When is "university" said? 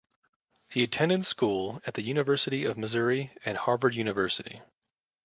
2.01-2.65, 3.93-4.59